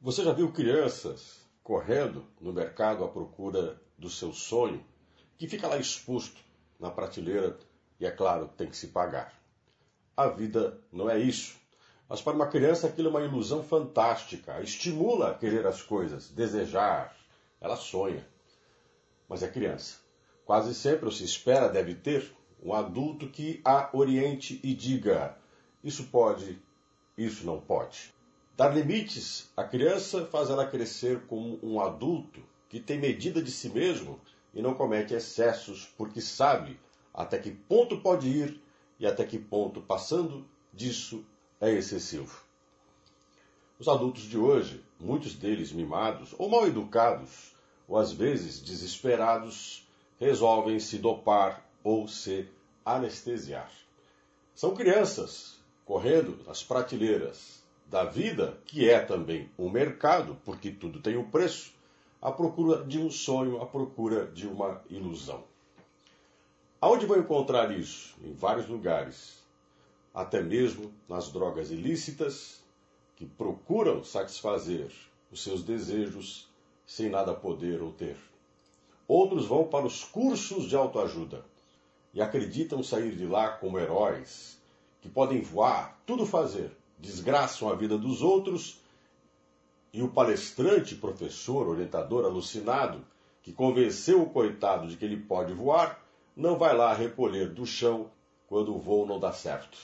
[0.00, 4.84] Você já viu crianças correndo no mercado à procura do seu sonho,
[5.36, 6.40] que fica lá exposto
[6.78, 7.58] na prateleira
[7.98, 9.34] e, é claro, tem que se pagar?
[10.16, 11.56] A vida não é isso.
[12.08, 17.16] Mas para uma criança aquilo é uma ilusão fantástica, estimula a querer as coisas, desejar,
[17.60, 18.24] ela sonha.
[19.28, 19.96] Mas é criança.
[20.44, 25.36] Quase sempre, ou se espera, deve ter um adulto que a oriente e diga:
[25.82, 26.62] isso pode,
[27.16, 28.16] isso não pode.
[28.58, 33.68] Dar limites à criança faz ela crescer como um adulto que tem medida de si
[33.68, 34.20] mesmo
[34.52, 36.76] e não comete excessos porque sabe
[37.14, 38.60] até que ponto pode ir
[38.98, 41.24] e até que ponto, passando disso,
[41.60, 42.42] é excessivo.
[43.78, 47.54] Os adultos de hoje, muitos deles mimados ou mal educados,
[47.86, 49.86] ou às vezes desesperados,
[50.18, 52.48] resolvem se dopar ou se
[52.84, 53.70] anestesiar.
[54.52, 57.57] São crianças correndo nas prateleiras
[57.88, 61.72] da vida, que é também um mercado, porque tudo tem um preço,
[62.20, 65.42] à procura de um sonho, à procura de uma ilusão.
[66.80, 68.14] Aonde vão encontrar isso?
[68.22, 69.42] Em vários lugares,
[70.14, 72.62] até mesmo nas drogas ilícitas,
[73.16, 74.92] que procuram satisfazer
[75.32, 76.48] os seus desejos
[76.86, 78.16] sem nada poder ou ter.
[79.06, 81.44] Outros vão para os cursos de autoajuda
[82.12, 84.60] e acreditam sair de lá como heróis,
[85.00, 88.80] que podem voar, tudo fazer, desgraçam a vida dos outros,
[89.92, 93.04] e o palestrante, professor, orientador alucinado,
[93.42, 96.04] que convenceu o coitado de que ele pode voar,
[96.36, 98.10] não vai lá recolher do chão
[98.46, 99.78] quando o voo não dá certo.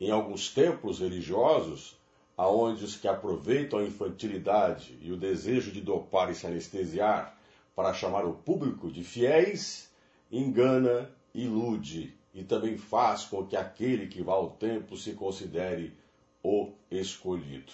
[0.00, 1.96] Em alguns templos religiosos,
[2.36, 7.36] aonde os que aproveitam a infantilidade e o desejo de dopar e se anestesiar
[7.74, 9.90] para chamar o público de fiéis,
[10.30, 15.92] engana, ilude e também faz com que aquele que vá ao templo se considere
[16.40, 17.72] o escolhido.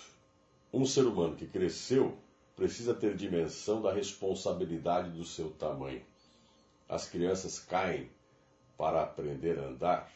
[0.72, 2.16] Um ser humano que cresceu
[2.56, 6.02] precisa ter dimensão da responsabilidade do seu tamanho.
[6.88, 8.08] As crianças caem
[8.78, 10.10] para aprender a andar,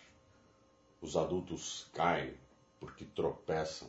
[1.02, 2.32] os adultos caem
[2.80, 3.88] porque tropeçam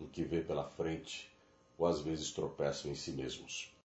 [0.00, 1.30] no que vê pela frente
[1.78, 3.72] ou às vezes tropeçam em si mesmos.